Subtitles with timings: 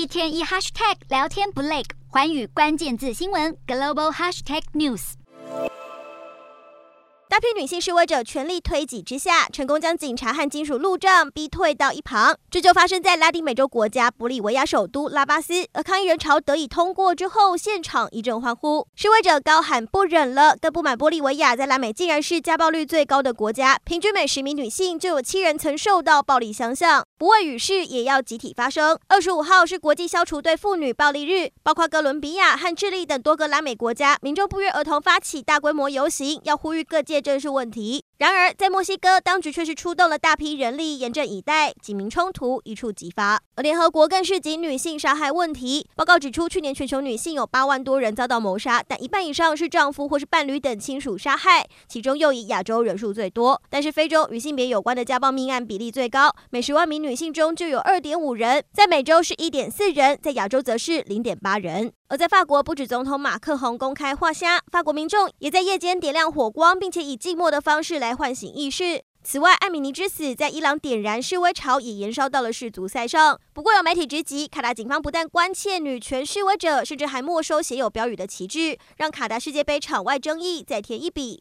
[0.00, 5.12] 一天一 hashtag 聊天不累，环宇关键字新闻 global hashtag news。
[7.28, 12.34] 大批女性示威者全力推挤之下，成功将警察和金属路障逼退到一旁。
[12.50, 15.66] 这就发生在拉丁美洲国家玻利维亚首都拉巴斯。
[15.74, 27.04] 而抗议人潮得以通过之后，现场一阵欢呼，示威者高喊不忍了，更不满玻利维亚在拉美竟然是家暴率最高的国家，平均每十名女性就有七人曾受到暴力相向。
[27.20, 28.98] 不畏语势，也要集体发声。
[29.08, 37.20] 二十五号是国际消除对妇女暴力日，包括哥伦比亚和智利等多个拉美国家，民众不约而同发起大规模游行，要呼吁各界。
[37.20, 38.02] 正视问题。
[38.16, 43.38] 然而，在墨西哥，当局却是出动了大批人力，严阵以待，警民冲突一触即发。
[43.56, 53.60] 而联合国更是及女性杀害问题，报告指出，去年全球女性有八万多人遭到谋杀，但一半以上是丈夫或是伴侣等亲属杀害，其中又以亚洲人数最多。
[53.68, 61.92] 但是非洲与性别有关的家暴命案比例最高，每十万名女女性中就有二点五人，在美洲是一点四人，在亚洲则是零点八人。
[62.06, 68.10] 而在法国，不止总统马克宏公开画虾，法国民众也在夜间点亮火光，并且以静默的方式来。
[68.10, 69.02] 来唤醒意识。
[69.22, 73.38] 此外，艾米尼之死在伊朗点燃示威潮，也延烧到了世足赛上。
[73.52, 81.38] 不过，有媒体直击，卡达警方不但关切女权示威者，甚至还没收写有标语的旗帜，让卡达世界杯场外争议再添一笔。